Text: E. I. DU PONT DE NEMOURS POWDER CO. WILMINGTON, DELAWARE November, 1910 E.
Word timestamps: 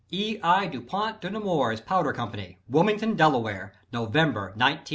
E. 0.09 0.39
I. 0.41 0.65
DU 0.65 0.81
PONT 0.81 1.21
DE 1.21 1.29
NEMOURS 1.29 1.81
POWDER 1.81 2.11
CO. 2.11 2.31
WILMINGTON, 2.71 3.15
DELAWARE 3.15 3.71
November, 3.93 4.41
1910 4.55 4.77
E. 4.79 4.89